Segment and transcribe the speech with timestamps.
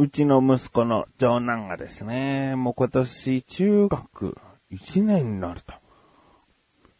[0.00, 4.38] うちの息子の長男がですね、もう今年中学
[4.72, 5.74] 1年になると。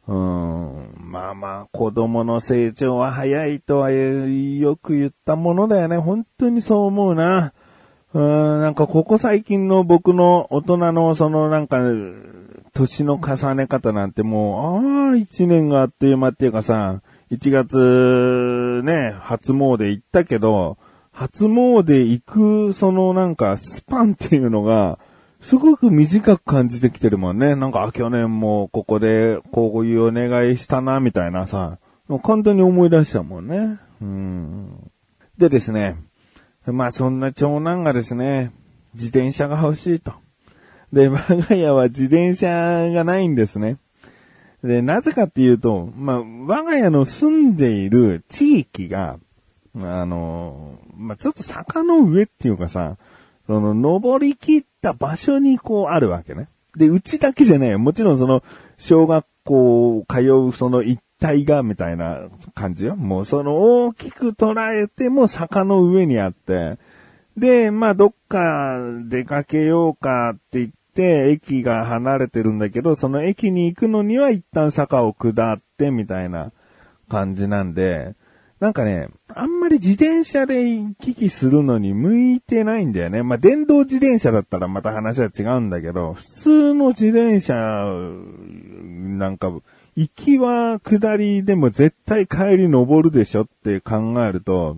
[0.06, 5.96] うーん、まあまあ、子供の成長は早いとはよく言ったものだよね。
[5.96, 7.54] 本当にそう思うな。
[8.12, 11.78] うーん、なんかここ最近の僕の大人のそのなんか、
[12.74, 20.76] 年の重ね方なんてもう、ああ、一年があっという間っていうかさ、1月ね、初詣行ったけど、
[21.20, 24.98] 初詣行く、そのなんか、スパンっていうのが、
[25.42, 27.56] すごく短く感じてきてるもんね。
[27.56, 31.78] なんか、去年もここで、こういうお願いしたな、みたいなさ、
[32.22, 33.78] 簡単に思い出したもんね。
[34.00, 34.90] うん。
[35.36, 35.98] でですね、
[36.64, 38.50] まあそんな長男がですね、
[38.94, 40.14] 自転車が欲しいと。
[40.90, 43.76] で、我が家は自転車がないんですね。
[44.64, 49.18] で、なぜかっていうと、まあ、我が家の住んでいる地域が、
[49.76, 52.96] あの、まあ、ちょっと坂の上っていうかさ、
[53.46, 56.48] その、登り切った場所にこうあるわけね。
[56.76, 58.42] で、うちだけじゃないもちろんその、
[58.78, 62.96] 小学校通うその一帯が、みたいな感じよ。
[62.96, 66.78] もうその大きく捉えても坂の上にあって、
[67.36, 76.52] で、まあ、どっか出かけようかって言って、駅が離れてるんだけど、その駅に行くのには一旦坂を下って、みたいな
[77.08, 78.14] 感じなんで、
[78.60, 83.22] なんかね、あんまり自転車で行き来するのに向いてないんだよね。
[83.22, 89.50] まあ、電動自転車だったらまた話は違うんだけど、普通の自転車、なんか、
[89.96, 94.76] 行きは下りでも絶対帰り登るでしょって考えると、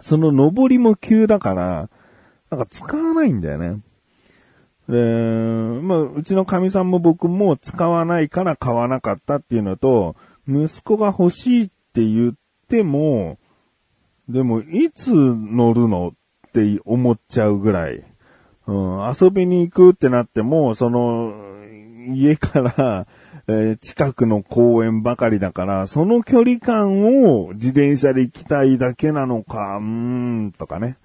[0.00, 1.88] その登りも急だから、
[2.50, 3.80] なんか使わないんだよね。
[4.86, 10.14] で、まあ、うちの神さんも僕も使わないから買わなかったっていうのと、
[10.46, 12.47] 息子が欲しいって言って
[12.82, 13.38] も、
[14.28, 16.14] でも、いつ乗るの
[16.48, 18.04] って思っちゃうぐらい。
[18.66, 21.32] うん、遊びに行くってなっても、その、
[22.10, 23.06] 家から
[23.50, 29.82] えー、近くの公園ばかりだから、その距離感を自転車で行きたいだけなのか、うー
[30.48, 30.98] ん、とかね。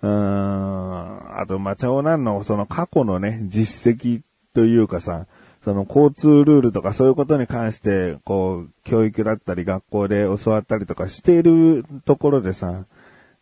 [0.00, 4.20] うーん、あと、ま長男のその過去のね、実績
[4.54, 5.26] というかさ、
[5.64, 12.84] その交通ルールとかそういうことに関して、こう、教育だったり学校で教わったりとかしているところでさ、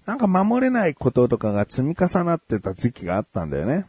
[0.06, 3.87] なんか守れないこととかが積み重なってた時期があったんだよね。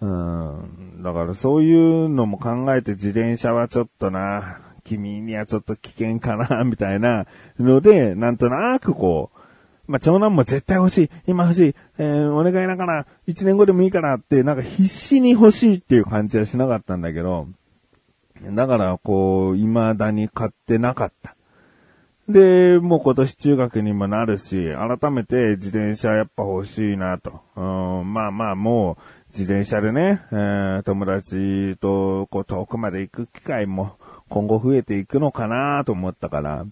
[0.00, 1.02] うん。
[1.02, 7.26] だからそういうのも考えて自転車はちょっとな、君にはちょっと危険かな、みたいな
[7.58, 9.39] ので、なんとなくこう、
[9.90, 17.48] まあ、長男も絶対欲しい、今欲しい、えー、お願いだから、一年後でもいいからって、なんか必死に欲しいっていう感じはしなかったんだけど、
[18.52, 21.34] だからこう、未だに買ってなかった。
[22.28, 27.40] で、もう今年中学にもなるし、改めて自転車やっぱ欲しいなと。
[27.56, 27.60] う
[28.04, 29.02] ん、まあまあもう、
[29.36, 33.96] 自転車でね、えー、友達とこう遠くまで行く機会も
[34.28, 36.64] 今後増えていくのかなと思ったから、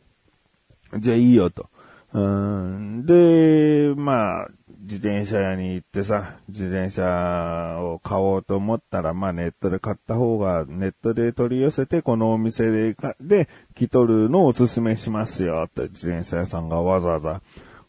[0.96, 1.68] じゃあいいよと。
[2.12, 4.48] うん、で、まあ、
[4.88, 17.42] 自転車屋に行ってさ、自転車を買おうと思ったら、まあネットで買った方が、ネットで取り寄せて、このお店で、で、来とるのをおすすめしますよ、って自転車屋さんがわざわざ、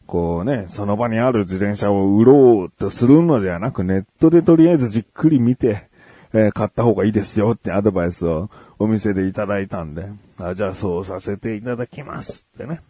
[0.07, 5.87] こうね、その場にある自転車を売ろうとするのではなく、ネットでとりあえずじっくり見て、
[6.33, 12.81] えー、買った方がいいですよってアドバイスをお店でいただいたんで、あじゃあそうさせていただきますってね。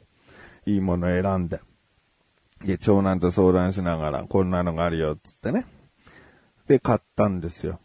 [0.73, 1.59] いいもの選んで。
[2.65, 5.65] で、長男と相談しながら、こんなのがあるよ、つってね。
[6.67, 7.79] で、買ったんですよ。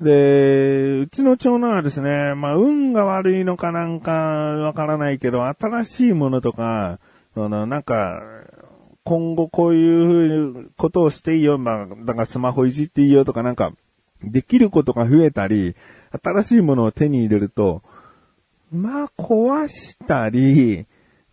[0.00, 7.00] で、うちの長男はですね、まあ、運が悪いのかなんかわからないけど、新しいものとか、
[7.34, 8.22] その、なんか、
[9.04, 13.72] 今後こういうことをしていいよ、まあ、だからスマホいじっていいよとかなんか、
[14.22, 15.74] できることが増えたり、
[16.22, 17.82] 新しいものを手に入れると、
[18.70, 20.86] まあ、壊したり、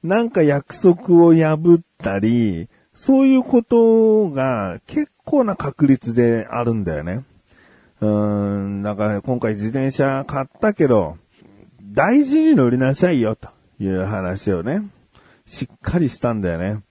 [0.05, 7.25] なんか約束を破ったり、そういうことが結構な確率であるんだよね。
[8.01, 11.17] うーん、だから今回自転車買ったけど、
[11.81, 13.49] 大事に乗りなさいよ、と
[13.79, 14.83] いう話をね、
[15.47, 16.83] しっかりしたんだよね。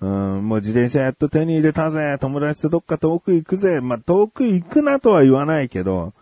[0.00, 6.12] うん、もう自転車やっと手に入れたぜ、友達とどっか遠く行くぜ、まあ、遠く行くなとは言わないけど、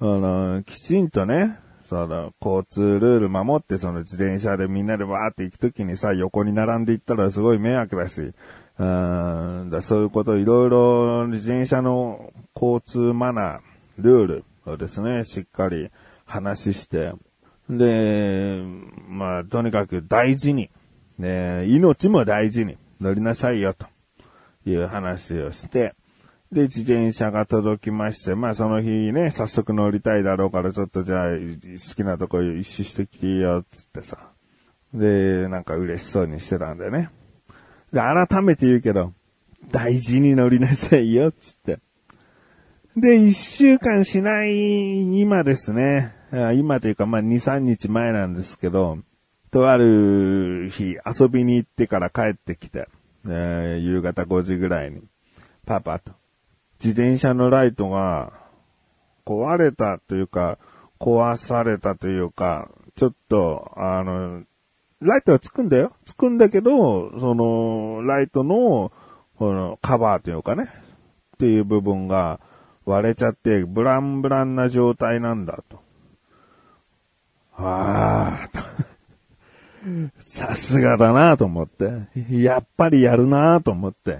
[0.00, 1.58] あの、きちんとね、
[1.92, 8.32] その、交通ルール守って、その自転車でみんなでわーって行くときにさ、横に並んで行ったらすごい迷惑だし、
[8.78, 13.60] うん、だそういうこといろいろ自転車の交通マナー、
[13.98, 15.90] ルールをですね、しっかり
[16.24, 17.12] 話して、
[17.68, 18.62] で、
[19.06, 20.70] まあ、とにかく大事に、
[21.18, 23.86] ね、命も大事に乗りなさいよ、と
[24.64, 25.94] いう話をして、
[26.52, 34.18] で、自転車が届きまして、まあその日ね、早速乗りたいだろうから、ちょっとじゃあ、好きなとこ一周してきていいよ、つってさ。
[34.92, 37.08] で、なんか嬉しそうにしてたんだよね。
[37.90, 39.14] で、改めて言うけど、
[39.70, 41.78] 大事に乗りなさいよ、つって。
[42.96, 46.14] で、一週間しない今ですね。
[46.54, 48.98] 今というか、まあ、2、3日前なんですけど、
[49.50, 52.88] とある日、遊びに行ってから帰ってきて、
[53.26, 55.02] えー、夕方5時ぐらいに、
[55.64, 56.12] パパと、
[56.84, 58.32] 自転車のライトが、
[59.24, 60.58] 壊れたというか、
[60.98, 64.42] 壊されたというか、ちょっと、あの、
[65.00, 65.92] ライトはつくんだよ。
[66.04, 68.92] つくんだけど、その、ライトの、
[69.36, 72.40] この、カバーというかね、っていう部分が
[72.84, 75.80] 割れちゃって、ブランブランな状態なんだと。
[77.56, 78.62] ああ、
[80.18, 82.08] さすがだなと思って。
[82.30, 84.18] やっぱりやるなと思って。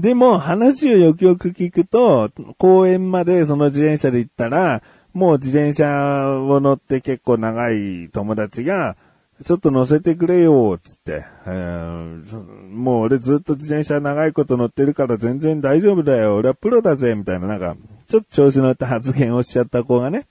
[0.00, 4.80] でも話をよくよく聞くと、公園までその自転車で行ったら、
[5.12, 8.96] もう自転車を乗って結構長い友達が、
[9.44, 16.36] ちょっと乗せてくれよ、つって、えー、もう俺ずっと自転車長いこと乗ってるから全然大丈夫だよ。
[16.36, 20.26] 俺はプロだぜ、みたいな、なんか、ちょっと調子乗った発言をしちゃった子がね、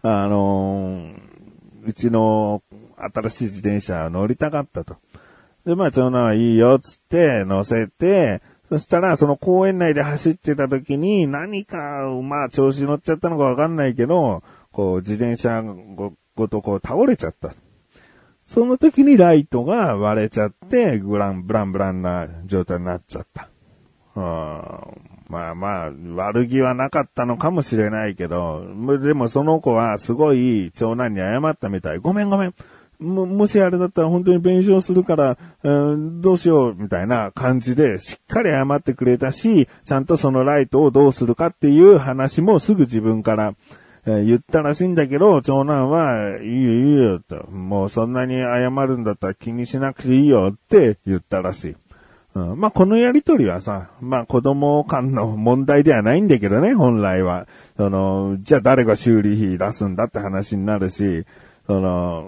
[0.00, 2.62] あのー、うちの
[2.96, 4.96] 新しい自転車乗りたかったと。
[5.66, 8.40] で、まあ、長男はいいよ、つって乗せて、
[8.72, 15.62] そしたら、その公園内で走ってた時に、何か、まあ、調子乗っちゃったのかわかんないけど、こう、自転車
[16.34, 17.52] ごとこう倒れちゃった。
[18.46, 23.50] その時にライトが割れちゃって、ブラン、ブランブランな状態になっちゃった。
[24.14, 28.64] まあまあ、悪気はなかったのかもしれないけど、
[29.02, 31.98] でもその子はすごい長男に謝ったみたい。
[31.98, 32.54] ごめんごめん。
[33.02, 43.54] も、もしあれだったら本当に弁償するから、うん、どうしよう、みたいな感じで、しっかり謝ってくれたし、ちゃんとそのライトをどうするかっていう話もすぐ自分から、
[44.04, 51.76] え言ったらしいんだけど、長男は、いいよいいよと、もうそんなに謝るんだったら気にしなくていいよって言ったらしい。
[52.34, 57.46] うん、まあ、このやりとりはさ、まあ、子供間の問題ではないんだけどね、本来は。
[57.76, 61.24] その、じゃあ誰が修理費出すんだって話になるし、
[61.66, 62.24] その、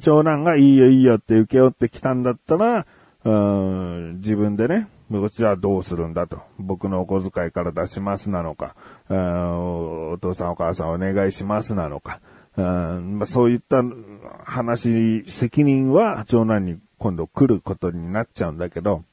[0.00, 2.86] 長男がいいよいいよって受け負ってきたんだったら、
[3.24, 6.40] 自分でね、こちらはどうするんだと。
[6.58, 8.74] 僕のお小遣いから出しますなのか、
[9.08, 12.20] お父さんお母さんお願いしますなのか、
[12.56, 13.82] うまあ、そういった
[14.44, 19.04] 話、責任は長男に今度来ることになっちゃうんだけど、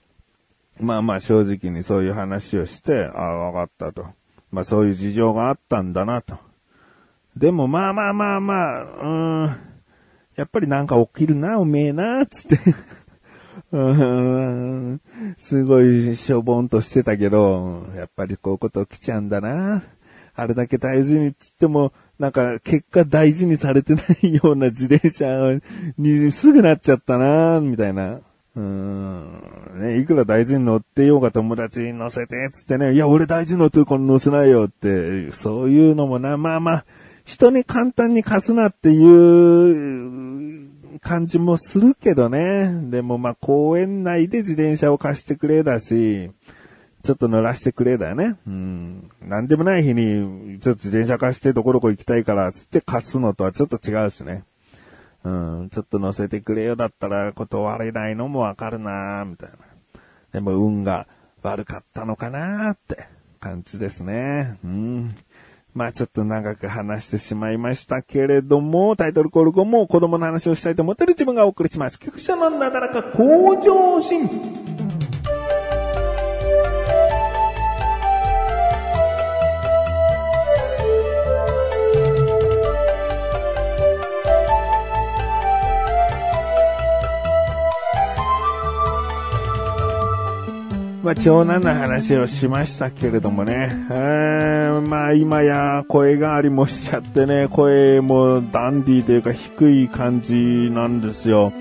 [0.79, 4.07] まあまあ正直にそういう話をして、ああ、わかったと。
[4.51, 6.37] まあそういう事情があったんだなと。
[7.37, 9.57] でもまあまあまあまあ、うん、
[10.35, 12.59] やっぱりなんか起きるな、おめえな、つって
[13.71, 15.01] うん
[15.37, 19.83] すごいしょぼんとしてたけど、やっぱりこういうこと起きちゃうんだな。
[20.35, 25.59] あれだけ大事につっても、なんか結果大事にされてないような自転車
[25.97, 28.19] にすぐなっちゃったな、みたいな。
[28.55, 29.41] うん。
[29.75, 36.85] ね、いくら大事に乗ってようが友達に乗せて、つってね、いや、俺大事に乗ってるから乗せないよって、そういうのもな、まあまあ、
[37.25, 42.69] 人に簡単に貸すなっていう感じもするけどね。
[42.89, 46.31] でもまあ公園内で自転車を貸してくれだし、
[47.03, 48.35] ちょっと乗らしてくれだよね。
[48.47, 49.11] うん。
[49.21, 54.43] なんでもない日に、ちょっと自転車貸してどこどこ行きたいから、つって貸すのとはちょっと違うしね。
[55.23, 55.69] うん。
[55.71, 59.57] ちょっと乗せてくれよだったら断れないのもわかるなみたいな。
[60.31, 61.07] でも運が
[61.43, 63.07] 悪かったのかなって
[63.39, 64.57] 感じですね。
[64.63, 65.15] うん。
[65.75, 71.99] まあちょっと長く話してしまいましたけれども、タイトルコール後も子供の話をしたいと思ってる自分がお送りします。
[71.99, 74.64] 局者のなだらか向上心。
[91.05, 100.33] まあ、長男の話をしましたけれどもね、え、まあ、今や声変わりもしちゃってね、声もダンディーというか低い感じ
[100.71, 101.53] なんですよ。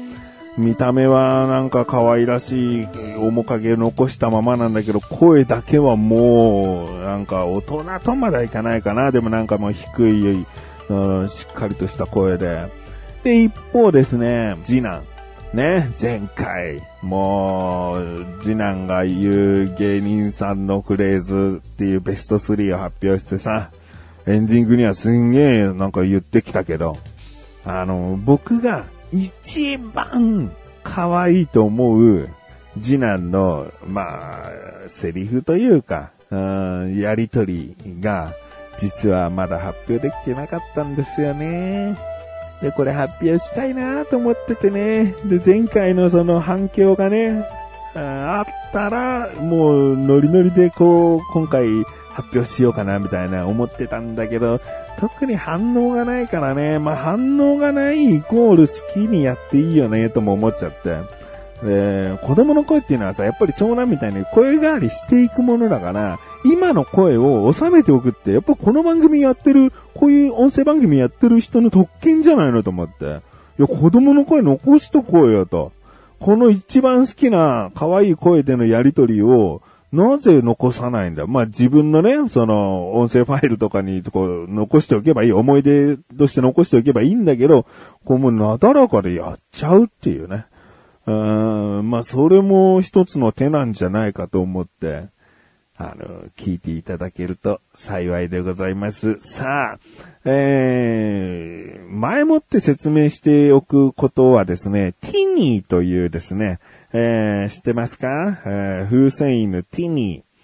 [0.56, 9.12] 見た目はなんか可愛らしい面影を残したままなんだけど、声だけはもう、なんか大人とまだいかないかな。
[9.12, 10.46] でもなんかもう低い、
[10.88, 12.72] うん、しっかりとした声で。
[13.24, 15.02] で、一方ですね、次男。
[15.54, 23.70] ね、前回、もう、次男が言う芸人さんのフレーズっていうベスト3を発表してさ、
[24.26, 26.96] エンディングにはすんげえなんか言ってきたけど、
[27.64, 30.50] あの、僕が一番
[30.82, 32.28] 可愛いと思う
[32.82, 38.32] 次男の、まあ、セリフというか、うん、やりとりが、
[38.80, 42.13] 実はまだ発表できてなかったんですよね。
[42.64, 45.14] で、これ発表したいなと思っててね。
[45.26, 47.46] で、前回のその反響がね、
[47.94, 51.68] あったら、もうノリノリでこう、今回
[52.08, 54.62] 発表しようかなみたいな思ってたんだけど、
[54.98, 60.96] 特に反応がないからね、まあ反応がないイコール好きにやっていいよねとも思っちゃって。
[61.64, 73.22] で、子供の声っていうのはさ、やっぱり長男みたいに声変わりしていくものだから、今の声を収めておくって、やっぱこの番組やってる、こういう音声番組やってる人の特権じゃないのと思って。
[73.58, 75.72] いや、子供の声残しとこうよと。
[76.20, 85.32] この一番好きな可愛い声でのやりとりを、なぜ残さないんだまあ自分のね、その音声ファイルとかにこう残しておけばいい。
[85.32, 87.64] 思い出として残しておけばいいんだけど、
[88.04, 90.46] こうもうなだらかでやっちゃうっていうね。
[91.06, 95.08] うん、まあそれも一つの手なんじゃないかと思って、
[95.76, 99.18] あの、聞いていただけると幸いでございます。
[99.20, 99.78] さあ、
[100.24, 106.60] えー、前もって説明しておくことはですね、ティニーというですね、
[106.92, 110.34] えー、知ってますか、えー、風船犬ティニー。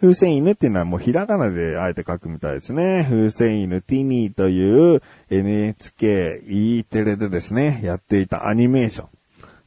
[0.00, 3.04] 風船犬っていうのはもうひらがなであえて書くみたいですね。
[3.10, 9.17] 風船犬ティニーという NHKE テレでですね、やっていたアニメーション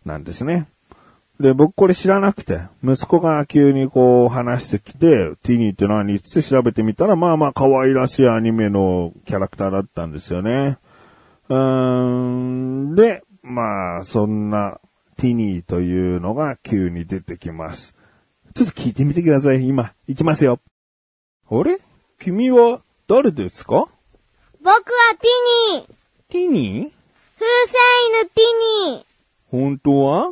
[0.06, 0.68] なんですね。
[1.40, 10.78] で、僕これ知らなくて、息子が急にこう話してきて、ティニーって何って調べてみたら、まあまあ可愛らしいアニメのキャラクターだったんですよね。
[11.50, 14.80] うーん、で、まあ、そんな
[15.18, 17.96] ティニーというのが急に出てきます。
[18.54, 19.68] ちょっと聞いてみてください。
[19.68, 20.60] 今、行きますよ。
[21.50, 21.80] あれ？
[22.20, 23.88] 君は誰ですか？
[24.62, 24.82] 僕は
[25.20, 25.94] ティニー。
[26.30, 26.92] ティニー？
[27.40, 27.76] 風船
[28.22, 29.11] 犬ティニー。
[29.52, 30.32] 本当は？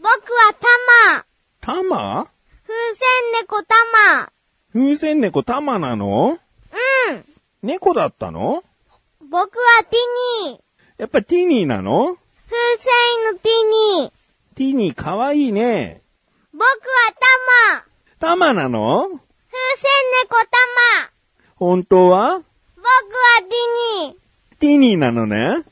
[0.00, 0.66] 僕はタ
[1.14, 1.24] マ。
[1.60, 2.28] タマ？
[2.66, 3.74] 風船猫タ
[4.16, 4.32] マ。
[4.72, 6.40] 風船猫タマなの？
[7.08, 7.24] うん。
[7.62, 8.64] 猫だったの？
[9.30, 10.60] 僕はティニー。
[11.00, 12.16] やっぱティニーなの？
[12.50, 14.12] 風船犬ティニー。
[14.56, 16.02] ティニーかわいいね。
[16.52, 16.68] 僕は
[17.14, 17.84] タマ。
[18.18, 19.02] タマなの？
[19.02, 19.20] 風船
[20.24, 20.46] 猫タ
[21.04, 21.10] マ。
[21.54, 22.30] 本当は？
[22.34, 22.44] 僕は
[23.42, 24.58] ティニー。
[24.58, 25.36] ティニーなのね。
[25.36, 25.64] 風船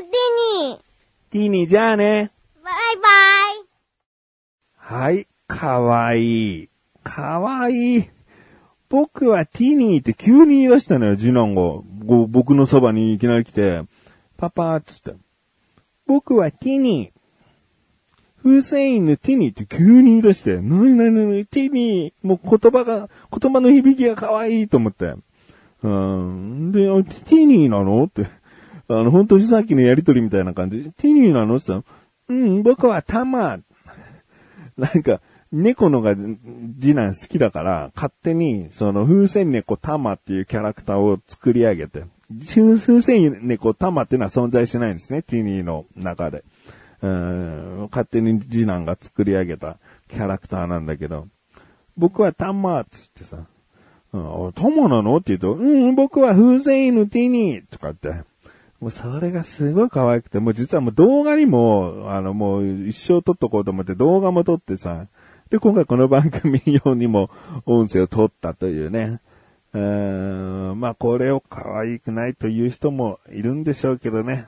[0.00, 0.89] 犬ティニー。
[1.30, 2.32] ティニーじゃあね。
[2.64, 3.08] バイバ
[3.62, 3.66] イ。
[4.76, 6.68] はい、かわいい。
[7.04, 8.04] かわいい。
[8.88, 11.62] 僕はティニーって急に言い出したのよ、次男が。
[12.04, 13.82] ご僕のそばにいきなり来て、
[14.36, 15.14] パパーっつって。
[16.08, 18.42] 僕はティニー。
[18.42, 22.26] 風船犬ティニーって急に言い出して、なになになに、ティニー。
[22.26, 25.14] もう言葉が、言葉の響きが可愛いと思って。
[25.84, 26.72] うん。
[26.72, 28.02] で、ティニーなの？
[28.02, 28.39] って。
[28.90, 30.90] あの、本当にさっきのやりとりみたいな感じ？
[30.96, 31.92] ティニーなのって言った
[32.32, 33.60] ら、うん、僕はタマ。
[34.76, 35.20] なんか、
[35.52, 42.04] 猫のが次男好きだから、勝手に、その風船猫タマっていうキャラクターを作り上げて、
[42.40, 46.44] 風船猫タマっていうのは存在しないんですね、ティニーの中で。
[47.02, 49.78] うん勝手に次男が作り上げた
[50.08, 51.28] キャラクターなんだけど、
[51.96, 53.46] 僕はタマっつってさ、
[54.12, 54.18] う
[54.48, 55.16] ん、タマなの？
[55.16, 58.22] って言うと、うん、僕は風船犬ティニーとかって、
[58.80, 65.06] もうそれがすごい可愛くて、もう実はもう動画にも、あのもう一生撮っとこうと思って動画も撮ってさ、
[65.50, 67.28] で、今回この番組用にも
[67.66, 69.20] 音声を撮ったというね。
[69.72, 74.46] うーんまあこれを可愛くないという人もいるんでしょうけどね。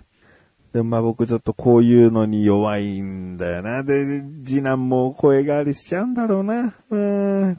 [0.73, 3.83] でまあ僕ちょっとこういうのに弱いんだよな。
[3.83, 6.75] で、次男も声変わりしちゃうんだろうな。
[6.91, 7.59] うーん。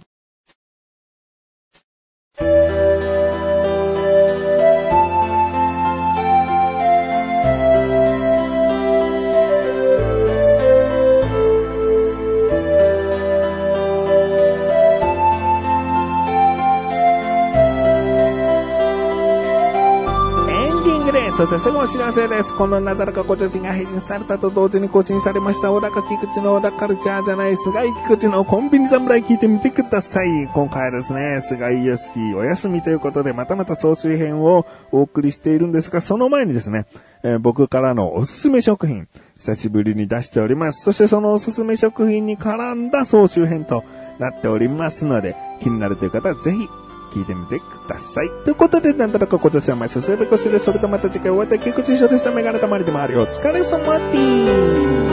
[21.43, 22.55] そしてすぐお知らせです。
[22.55, 30.47] このなだらかご女子が配信されたと同時に更新されました、小高菊池の小高カルチャーじゃない、菅井菊池のコンビニ侍聞いてみてください。
[30.53, 36.85] 今回はですね、菅井良樹お休みということで、またまた総集編をお送りしているんですが、その前にですね、
[37.23, 40.81] えー僕からのおすすめ食品、久しぶりに出しております。
[40.81, 43.83] そしてそのおすすめ食品に絡んだ総集編と
[44.17, 46.69] なっておりますので、気になるという方はぜひ
[47.13, 48.29] 聞いてみてください。
[48.43, 52.31] ということで、なんとなく今年は毎週すべこする、それとまた次回お会いできる菊池翔でした。
[52.31, 53.21] メガネたまりでもあるよ。
[53.21, 55.12] お疲れ様です。